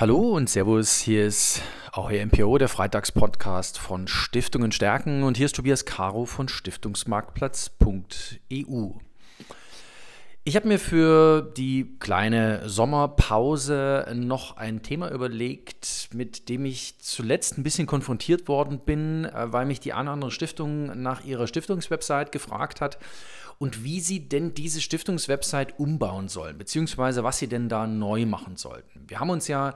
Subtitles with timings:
[0.00, 1.60] Hallo und Servus, hier ist
[1.92, 8.92] euer MPO, der Freitagspodcast von Stiftungen stärken und hier ist Tobias Caro von Stiftungsmarktplatz.eu.
[10.42, 17.58] Ich habe mir für die kleine Sommerpause noch ein Thema überlegt, mit dem ich zuletzt
[17.58, 21.46] ein bisschen konfrontiert worden bin, äh, weil mich die eine oder andere Stiftung nach ihrer
[21.46, 22.98] Stiftungswebsite gefragt hat
[23.58, 28.56] und wie sie denn diese Stiftungswebsite umbauen sollen, beziehungsweise was sie denn da neu machen
[28.56, 29.04] sollten.
[29.08, 29.74] Wir haben uns ja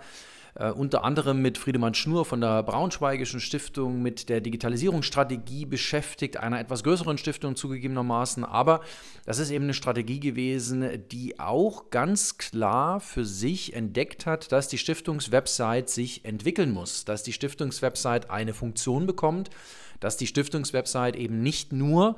[0.56, 6.60] äh, unter anderem mit Friedemann Schnur von der Braunschweigischen Stiftung mit der Digitalisierungsstrategie beschäftigt, einer
[6.60, 8.44] etwas größeren Stiftung zugegebenermaßen.
[8.44, 8.80] Aber
[9.26, 14.68] das ist eben eine Strategie gewesen, die auch ganz klar für sich entdeckt hat, dass
[14.68, 19.50] die Stiftungswebsite sich entwickeln muss, dass die Stiftungswebsite eine Funktion bekommt,
[19.98, 22.16] dass die Stiftungswebsite eben nicht nur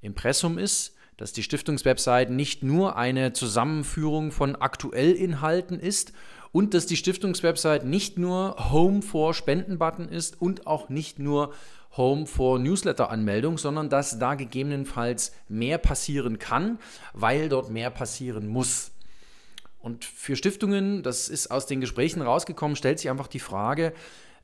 [0.00, 6.14] Impressum ist, dass die Stiftungswebsite nicht nur eine Zusammenführung von Aktuellinhalten ist
[6.52, 11.52] und dass die Stiftungswebsite nicht nur Home for Spendenbutton ist und auch nicht nur
[11.96, 16.78] Home for Newsletter-Anmeldung, sondern dass da gegebenenfalls mehr passieren kann,
[17.12, 18.92] weil dort mehr passieren muss.
[19.80, 23.92] Und für Stiftungen, das ist aus den Gesprächen rausgekommen, stellt sich einfach die Frage,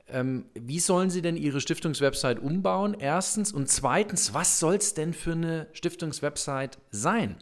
[0.09, 2.97] ähm, wie sollen Sie denn Ihre Stiftungswebsite umbauen?
[2.99, 3.53] Erstens.
[3.53, 7.37] Und zweitens, was soll es denn für eine Stiftungswebsite sein?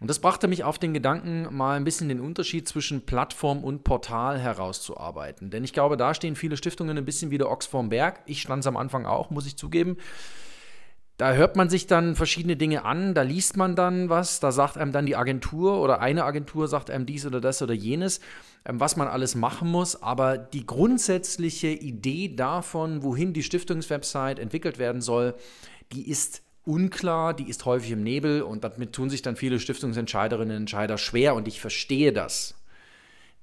[0.00, 3.84] Und das brachte mich auf den Gedanken, mal ein bisschen den Unterschied zwischen Plattform und
[3.84, 5.50] Portal herauszuarbeiten.
[5.50, 8.20] Denn ich glaube, da stehen viele Stiftungen ein bisschen wie der Ochs vorm Berg.
[8.24, 9.98] Ich stand es am Anfang auch, muss ich zugeben.
[11.18, 14.78] Da hört man sich dann verschiedene Dinge an, da liest man dann was, da sagt
[14.78, 18.20] einem dann die Agentur oder eine Agentur sagt einem dies oder das oder jenes,
[18.64, 20.02] ähm, was man alles machen muss.
[20.02, 25.34] Aber die grundsätzliche Idee davon, wohin die Stiftungswebsite entwickelt werden soll,
[25.92, 30.56] die ist unklar, die ist häufig im Nebel und damit tun sich dann viele Stiftungsentscheiderinnen
[30.56, 32.54] und Entscheider schwer und ich verstehe das.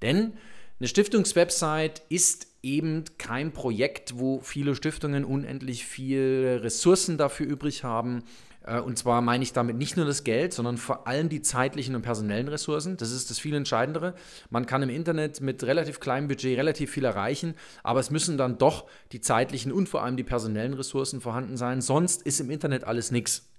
[0.01, 0.33] Denn
[0.79, 8.23] eine Stiftungswebsite ist eben kein Projekt, wo viele Stiftungen unendlich viele Ressourcen dafür übrig haben.
[8.67, 11.95] Äh, und zwar meine ich damit nicht nur das Geld, sondern vor allem die zeitlichen
[11.95, 12.97] und personellen Ressourcen.
[12.97, 14.13] Das ist das viel Entscheidendere.
[14.49, 18.57] Man kann im Internet mit relativ kleinem Budget relativ viel erreichen, aber es müssen dann
[18.57, 21.81] doch die zeitlichen und vor allem die personellen Ressourcen vorhanden sein.
[21.81, 23.49] Sonst ist im Internet alles nichts.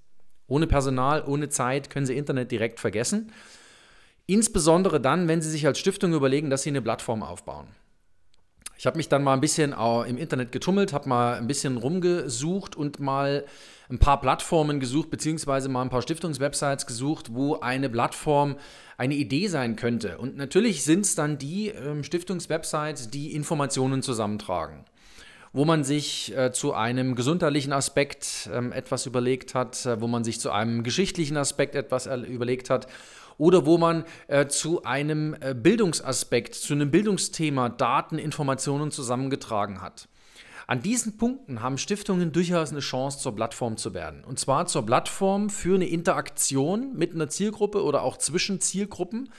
[0.46, 3.32] Ohne Personal, ohne Zeit können Sie Internet direkt vergessen.
[4.26, 7.68] Insbesondere dann, wenn Sie sich als Stiftung überlegen, dass Sie eine Plattform aufbauen.
[8.78, 12.76] Ich habe mich dann mal ein bisschen im Internet getummelt, habe mal ein bisschen rumgesucht
[12.76, 13.44] und mal
[13.90, 18.56] ein paar Plattformen gesucht, beziehungsweise mal ein paar Stiftungswebsites gesucht, wo eine Plattform
[18.96, 20.18] eine Idee sein könnte.
[20.18, 24.84] Und natürlich sind es dann die ähm, Stiftungswebsites, die Informationen zusammentragen
[25.54, 30.22] wo man sich äh, zu einem gesundheitlichen Aspekt ähm, etwas überlegt hat, äh, wo man
[30.22, 32.86] sich zu einem geschichtlichen Aspekt etwas überlegt hat
[33.38, 40.08] oder wo man äh, zu einem äh, Bildungsaspekt, zu einem Bildungsthema Daten, Informationen zusammengetragen hat.
[40.66, 44.22] An diesen Punkten haben Stiftungen durchaus eine Chance, zur Plattform zu werden.
[44.22, 49.30] Und zwar zur Plattform für eine Interaktion mit einer Zielgruppe oder auch zwischen Zielgruppen.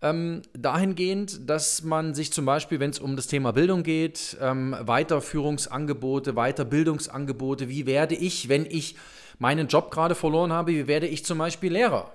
[0.00, 4.76] Ähm, dahingehend, dass man sich zum Beispiel, wenn es um das Thema Bildung geht, ähm,
[4.78, 8.94] Weiterführungsangebote, Weiterbildungsangebote, wie werde ich, wenn ich
[9.38, 12.12] meinen Job gerade verloren habe, wie werde ich zum Beispiel Lehrer?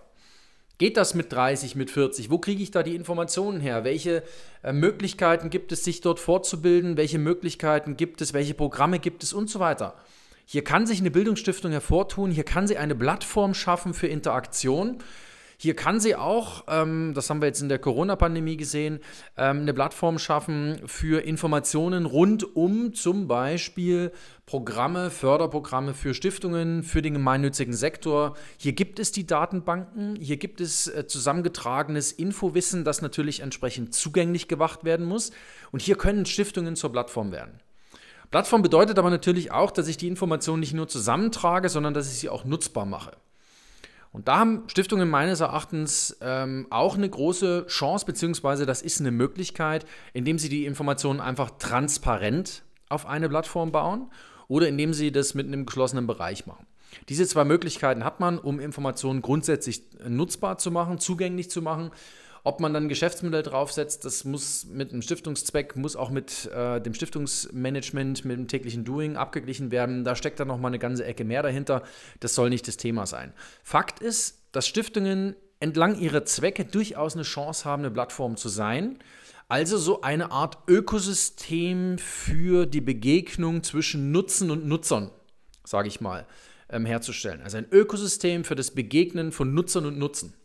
[0.77, 2.29] Geht das mit 30, mit 40?
[2.29, 3.85] Wo kriege ich da die Informationen her?
[3.85, 4.23] Welche
[4.61, 6.97] äh, Möglichkeiten gibt es, sich dort fortzubilden?
[6.97, 8.33] Welche Möglichkeiten gibt es?
[8.33, 9.95] Welche Programme gibt es und so weiter?
[10.45, 12.29] Hier kann sich eine Bildungsstiftung hervortun.
[12.29, 14.97] Hier kann sie eine Plattform schaffen für Interaktion.
[15.57, 18.99] Hier kann sie auch, ähm, das haben wir jetzt in der Corona-Pandemie gesehen,
[19.37, 24.11] ähm, eine Plattform schaffen für Informationen rund um zum Beispiel
[24.45, 28.35] Programme, Förderprogramme für Stiftungen, für den gemeinnützigen Sektor.
[28.57, 34.47] Hier gibt es die Datenbanken, hier gibt es äh, zusammengetragenes Infowissen, das natürlich entsprechend zugänglich
[34.47, 35.31] gemacht werden muss.
[35.71, 37.59] Und hier können Stiftungen zur Plattform werden.
[38.31, 42.19] Plattform bedeutet aber natürlich auch, dass ich die Informationen nicht nur zusammentrage, sondern dass ich
[42.19, 43.11] sie auch nutzbar mache.
[44.15, 49.11] Und da haben Stiftungen meines Erachtens ähm, auch eine große Chance, beziehungsweise das ist eine
[49.11, 54.09] Möglichkeit, indem sie die Informationen einfach transparent auf eine Plattform bauen
[54.47, 56.65] oder indem sie das mit einem geschlossenen Bereich machen.
[57.09, 61.91] Diese zwei Möglichkeiten hat man, um Informationen grundsätzlich nutzbar zu machen, zugänglich zu machen
[62.45, 66.79] ob man dann ein Geschäftsmodell draufsetzt, das muss mit einem Stiftungszweck, muss auch mit äh,
[66.79, 70.03] dem Stiftungsmanagement, mit dem täglichen Doing abgeglichen werden.
[70.03, 71.81] Da steckt dann nochmal eine ganze Ecke mehr dahinter.
[72.19, 73.33] Das soll nicht das Thema sein.
[73.63, 78.99] Fakt ist, dass Stiftungen entlang ihrer Zwecke durchaus eine Chance haben, eine Plattform zu sein.
[79.47, 85.09] Also so eine Art Ökosystem für die Begegnung zwischen Nutzen und Nutzern,
[85.63, 86.27] sage ich mal,
[86.69, 87.41] ähm, herzustellen.
[87.41, 90.35] Also ein Ökosystem für das Begegnen von Nutzern und Nutzen.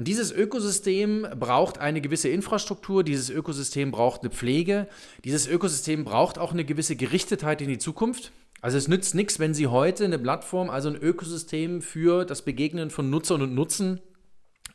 [0.00, 4.88] Und dieses Ökosystem braucht eine gewisse Infrastruktur, dieses Ökosystem braucht eine Pflege,
[5.24, 8.32] dieses Ökosystem braucht auch eine gewisse Gerichtetheit in die Zukunft.
[8.62, 12.88] Also es nützt nichts, wenn Sie heute eine Plattform, also ein Ökosystem für das Begegnen
[12.88, 14.00] von Nutzern und Nutzen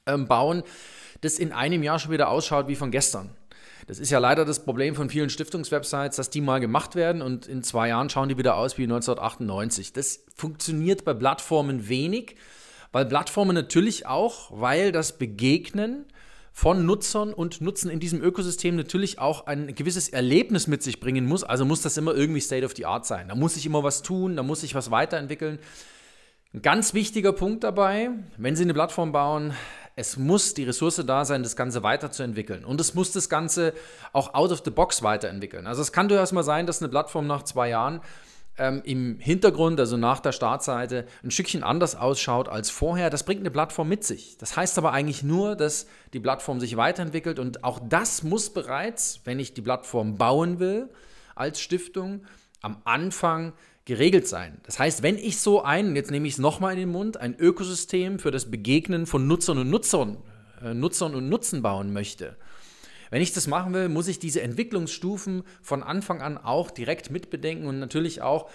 [0.06, 0.62] ähm, bauen,
[1.22, 3.32] das in einem Jahr schon wieder ausschaut wie von gestern.
[3.88, 7.48] Das ist ja leider das Problem von vielen Stiftungswebsites, dass die mal gemacht werden und
[7.48, 9.92] in zwei Jahren schauen die wieder aus wie 1998.
[9.92, 12.36] Das funktioniert bei Plattformen wenig
[12.96, 16.06] weil Plattformen natürlich auch, weil das Begegnen
[16.54, 21.26] von Nutzern und Nutzen in diesem Ökosystem natürlich auch ein gewisses Erlebnis mit sich bringen
[21.26, 21.44] muss.
[21.44, 23.28] Also muss das immer irgendwie State of the Art sein.
[23.28, 25.60] Da muss ich immer was tun, da muss ich was weiterentwickeln.
[26.54, 29.54] Ein ganz wichtiger Punkt dabei, wenn Sie eine Plattform bauen,
[29.98, 32.64] es muss die Ressource da sein, das Ganze weiterzuentwickeln.
[32.64, 33.74] Und es muss das Ganze
[34.14, 35.68] auch out of the box weiterentwickeln.
[35.68, 38.00] Also es kann durchaus mal sein, dass eine Plattform nach zwei Jahren
[38.58, 43.10] ähm, im Hintergrund, also nach der Startseite, ein Stückchen anders ausschaut als vorher.
[43.10, 44.38] Das bringt eine Plattform mit sich.
[44.38, 49.22] Das heißt aber eigentlich nur, dass die Plattform sich weiterentwickelt und auch das muss bereits,
[49.26, 50.90] wenn ich die Plattform bauen will,
[51.36, 52.26] als Stiftung
[52.62, 53.54] am Anfang
[53.86, 54.60] geregelt sein.
[54.64, 57.38] Das heißt, wenn ich so ein, jetzt nehme ich es nochmal in den Mund, ein
[57.38, 60.18] Ökosystem für das Begegnen von Nutzern und Nutzern,
[60.64, 62.36] äh, Nutzern und Nutzen bauen möchte,
[63.10, 67.68] wenn ich das machen will, muss ich diese Entwicklungsstufen von Anfang an auch direkt mitbedenken
[67.68, 68.50] und natürlich auch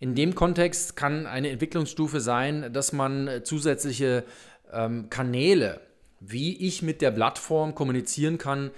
[0.00, 4.24] in dem Kontext kann eine Entwicklungsstufe sein, dass man zusätzliche
[4.72, 5.80] ähm, Kanäle,
[6.20, 8.70] wie ich mit der Plattform kommunizieren kann,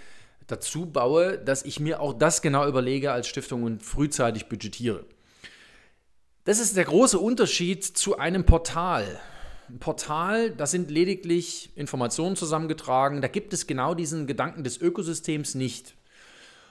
[0.46, 5.05] dazu baue, dass ich mir auch das genau überlege als Stiftung und frühzeitig budgetiere.
[6.44, 9.20] Das ist der große Unterschied zu einem Portal.
[9.78, 13.22] Portal, da sind lediglich Informationen zusammengetragen.
[13.22, 15.94] Da gibt es genau diesen Gedanken des Ökosystems nicht.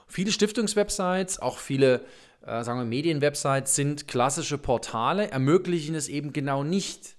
[0.07, 2.01] Viele Stiftungswebsites, auch viele
[2.45, 7.15] äh, sagen wir, Medienwebsites sind klassische Portale, ermöglichen es eben genau nicht,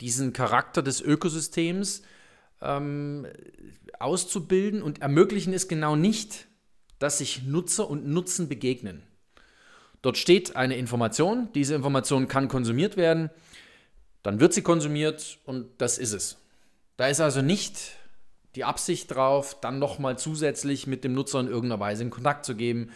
[0.00, 2.02] diesen Charakter des Ökosystems
[2.60, 3.26] ähm,
[3.98, 6.46] auszubilden und ermöglichen es genau nicht,
[6.98, 9.02] dass sich Nutzer und Nutzen begegnen.
[10.02, 13.30] Dort steht eine Information, diese Information kann konsumiert werden
[14.22, 16.38] dann wird sie konsumiert und das ist es.
[16.96, 17.92] Da ist also nicht
[18.54, 22.56] die Absicht drauf, dann nochmal zusätzlich mit dem Nutzer in irgendeiner Weise in Kontakt zu
[22.56, 22.90] geben,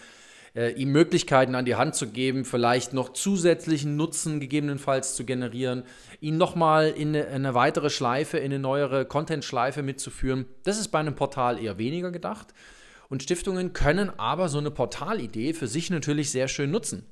[0.55, 5.85] äh, ihm Möglichkeiten an die Hand zu geben, vielleicht noch zusätzlichen Nutzen gegebenenfalls zu generieren,
[6.21, 10.47] ihn nochmal in eine, eine weitere Schleife, in eine neuere Content-Schleife mitzuführen.
[10.65, 12.49] Das ist bei einem Portal eher weniger gedacht.
[13.09, 17.07] Und Stiftungen können aber so eine Portalidee für sich natürlich sehr schön nutzen.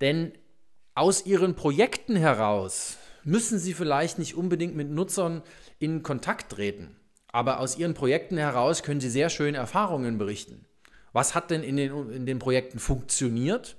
[0.00, 0.32] Denn
[0.94, 5.42] aus ihren Projekten heraus müssen Sie vielleicht nicht unbedingt mit Nutzern
[5.78, 6.96] in Kontakt treten.
[7.28, 10.66] Aber aus Ihren Projekten heraus können Sie sehr schöne Erfahrungen berichten.
[11.12, 13.76] Was hat denn in den, in den Projekten funktioniert?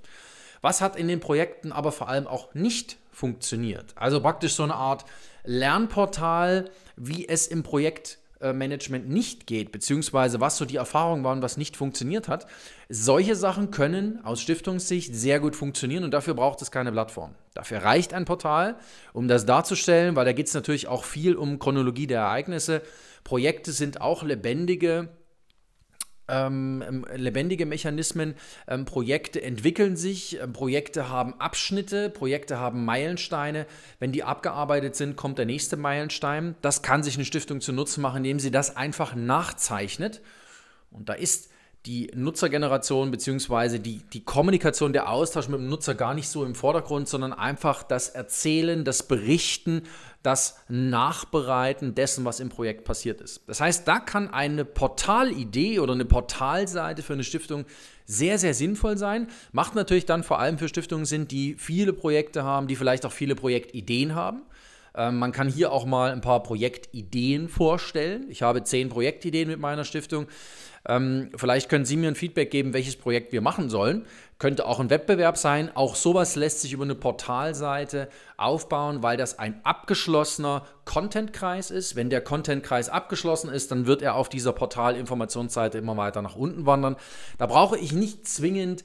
[0.60, 3.92] Was hat in den Projekten aber vor allem auch nicht funktioniert?
[3.96, 5.04] Also praktisch so eine Art
[5.44, 8.18] Lernportal, wie es im Projekt
[8.52, 12.46] Management nicht geht, beziehungsweise was so die Erfahrungen waren, was nicht funktioniert hat.
[12.88, 17.34] Solche Sachen können aus Stiftungssicht sehr gut funktionieren und dafür braucht es keine Plattform.
[17.54, 18.76] Dafür reicht ein Portal,
[19.12, 22.82] um das darzustellen, weil da geht es natürlich auch viel um Chronologie der Ereignisse.
[23.22, 25.08] Projekte sind auch lebendige
[26.28, 28.34] ähm, ähm, lebendige Mechanismen.
[28.66, 33.66] Ähm, Projekte entwickeln sich, ähm, Projekte haben Abschnitte, Projekte haben Meilensteine.
[33.98, 36.54] Wenn die abgearbeitet sind, kommt der nächste Meilenstein.
[36.62, 40.22] Das kann sich eine Stiftung zu Nutzen machen, indem sie das einfach nachzeichnet.
[40.90, 41.50] Und da ist
[41.86, 43.78] die Nutzergeneration bzw.
[43.78, 47.82] Die, die Kommunikation, der Austausch mit dem Nutzer gar nicht so im Vordergrund, sondern einfach
[47.82, 49.82] das Erzählen, das Berichten,
[50.22, 53.42] das Nachbereiten dessen, was im Projekt passiert ist.
[53.46, 57.66] Das heißt, da kann eine Portalidee oder eine Portalseite für eine Stiftung
[58.06, 59.28] sehr, sehr sinnvoll sein.
[59.52, 63.12] Macht natürlich dann vor allem für Stiftungen Sinn, die viele Projekte haben, die vielleicht auch
[63.12, 64.42] viele Projektideen haben.
[64.96, 68.26] Ähm, man kann hier auch mal ein paar Projektideen vorstellen.
[68.30, 70.26] Ich habe zehn Projektideen mit meiner Stiftung.
[70.86, 74.04] Ähm, vielleicht können Sie mir ein Feedback geben, welches Projekt wir machen sollen.
[74.38, 75.70] Könnte auch ein Wettbewerb sein.
[75.74, 81.96] Auch sowas lässt sich über eine Portalseite aufbauen, weil das ein abgeschlossener Contentkreis ist.
[81.96, 86.66] Wenn der Contentkreis abgeschlossen ist, dann wird er auf dieser Portalinformationsseite immer weiter nach unten
[86.66, 86.96] wandern.
[87.38, 88.84] Da brauche ich nicht zwingend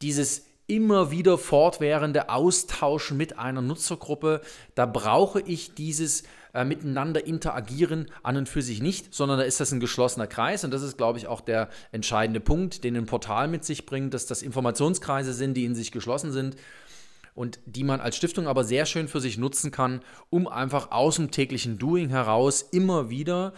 [0.00, 4.40] dieses immer wieder fortwährende Austauschen mit einer Nutzergruppe.
[4.74, 6.22] Da brauche ich dieses
[6.54, 10.64] äh, miteinander interagieren an und für sich nicht, sondern da ist das ein geschlossener Kreis
[10.64, 14.14] und das ist, glaube ich, auch der entscheidende Punkt, den ein Portal mit sich bringt,
[14.14, 16.56] dass das Informationskreise sind, die in sich geschlossen sind
[17.34, 21.16] und die man als Stiftung aber sehr schön für sich nutzen kann, um einfach aus
[21.16, 23.52] dem täglichen Doing heraus immer wieder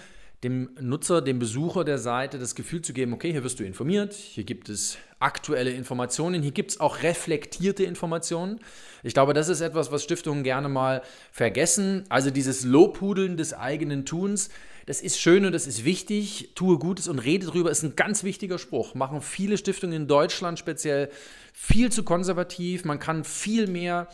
[0.47, 4.15] dem Nutzer, dem Besucher der Seite das Gefühl zu geben, okay, hier wirst du informiert,
[4.15, 8.61] hier gibt es aktuelle Informationen, hier gibt es auch reflektierte Informationen.
[9.03, 12.05] Ich glaube, das ist etwas, was Stiftungen gerne mal vergessen.
[12.11, 14.50] Also dieses Lobhudeln des eigenen Tuns,
[14.87, 16.50] Das ist schön und das ist wichtig.
[16.55, 18.95] Tue Gutes und rede drüber ist ein ganz wichtiger Spruch.
[18.95, 21.11] Machen viele Stiftungen in Deutschland speziell
[21.53, 22.85] viel zu konservativ.
[22.85, 24.07] Man kann viel mehr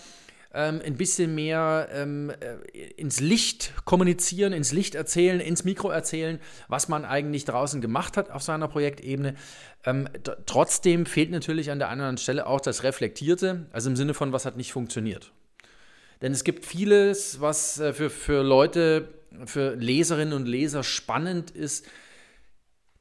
[0.54, 6.38] ähm, ein bisschen mehr ähm, äh, ins Licht kommunizieren, ins Licht erzählen, ins Mikro erzählen,
[6.68, 9.34] was man eigentlich draußen gemacht hat auf seiner Projektebene.
[9.84, 10.08] Ähm,
[10.46, 14.44] trotzdem fehlt natürlich an der anderen Stelle auch das Reflektierte, also im Sinne von, was
[14.44, 15.32] hat nicht funktioniert.
[16.20, 19.08] Denn es gibt vieles, was äh, für, für Leute,
[19.46, 21.86] für Leserinnen und Leser spannend ist,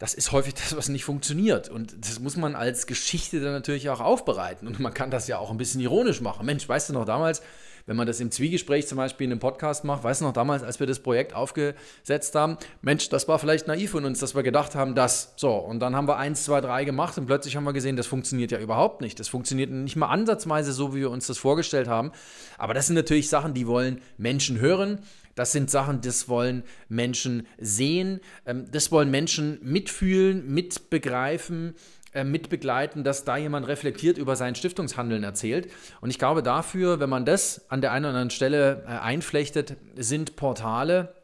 [0.01, 1.70] das ist häufig das, was nicht funktioniert.
[1.70, 4.67] Und das muss man als Geschichte dann natürlich auch aufbereiten.
[4.67, 6.43] Und man kann das ja auch ein bisschen ironisch machen.
[6.43, 7.43] Mensch, weißt du noch damals,
[7.86, 10.63] wenn man das im Zwiegespräch zum Beispiel in einem Podcast macht, weißt du noch damals,
[10.63, 14.41] als wir das Projekt aufgesetzt haben, Mensch, das war vielleicht naiv von uns, dass wir
[14.41, 17.63] gedacht haben, das, so, und dann haben wir eins, zwei, drei gemacht und plötzlich haben
[17.63, 19.20] wir gesehen, das funktioniert ja überhaupt nicht.
[19.20, 22.12] Das funktioniert nicht mal ansatzweise so, wie wir uns das vorgestellt haben.
[22.58, 25.00] Aber das sind natürlich Sachen, die wollen Menschen hören
[25.41, 31.74] das sind Sachen, das wollen Menschen sehen, ähm, das wollen Menschen mitfühlen, mitbegreifen,
[32.13, 35.71] äh, mitbegleiten, dass da jemand reflektiert über sein Stiftungshandeln erzählt.
[36.00, 39.77] Und ich glaube dafür, wenn man das an der einen oder anderen Stelle äh, einflechtet,
[39.95, 41.15] sind Portale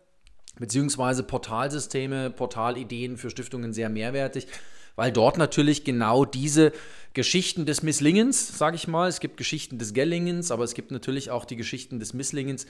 [0.58, 4.48] beziehungsweise Portalsysteme, Portalideen für Stiftungen sehr mehrwertig
[4.98, 6.74] weil dort natürlich genau diese
[7.14, 11.32] Geschichten des Misslingens, sage ich mal, es gibt Geschichten des Gellingens, aber es gibt natürlich
[11.32, 12.66] auch die Geschichten des Misslingens.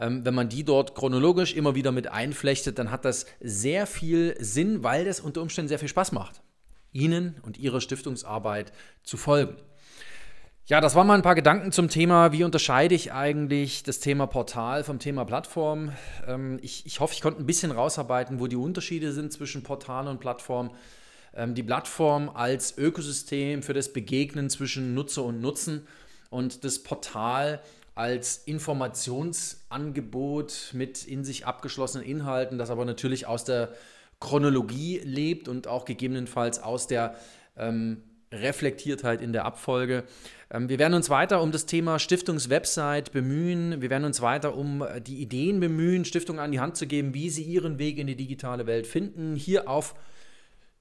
[0.00, 4.36] Ähm, wenn man die dort chronologisch immer wieder mit einflechtet, dann hat das sehr viel
[4.40, 6.40] Sinn, weil das unter Umständen sehr viel Spaß macht,
[6.92, 8.72] Ihnen und Ihrer Stiftungsarbeit
[9.02, 9.56] zu folgen.
[10.66, 14.26] Ja, das waren mal ein paar Gedanken zum Thema, wie unterscheide ich eigentlich das Thema
[14.26, 15.90] Portal vom Thema Plattform.
[16.28, 20.06] Ähm, ich, ich hoffe, ich konnte ein bisschen rausarbeiten, wo die Unterschiede sind zwischen Portal
[20.06, 20.70] und Plattform.
[21.34, 25.86] Ähm, die Plattform als Ökosystem für das Begegnen zwischen Nutzer und Nutzen
[26.30, 27.62] und das Portal
[27.94, 33.72] als Informationsangebot mit in sich abgeschlossenen Inhalten, das aber natürlich aus der
[34.18, 37.16] Chronologie lebt und auch gegebenenfalls aus der
[37.56, 40.04] ähm, Reflektiertheit in der Abfolge.
[40.50, 43.82] Ähm, wir werden uns weiter um das Thema Stiftungswebsite bemühen.
[43.82, 47.30] Wir werden uns weiter um die Ideen bemühen, Stiftungen an die Hand zu geben, wie
[47.30, 49.34] sie ihren Weg in die digitale Welt finden.
[49.36, 49.94] Hier auf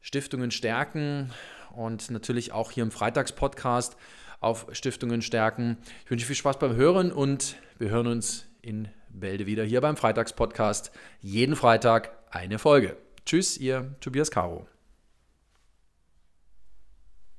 [0.01, 1.31] Stiftungen stärken
[1.75, 3.95] und natürlich auch hier im Freitagspodcast
[4.39, 5.77] auf Stiftungen stärken.
[6.05, 9.97] Ich wünsche viel Spaß beim Hören und wir hören uns in Bälde wieder hier beim
[9.97, 10.91] Freitagspodcast.
[11.21, 12.97] Jeden Freitag eine Folge.
[13.25, 14.70] Tschüss, ihr Tobias Caro.